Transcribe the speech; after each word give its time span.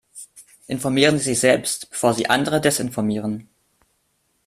Informieren 0.65 1.19
Sie 1.19 1.25
sich 1.25 1.41
selbst, 1.41 1.91
bevor 1.91 2.15
sie 2.15 2.25
andere 2.27 2.59
desinformieren. 2.59 3.47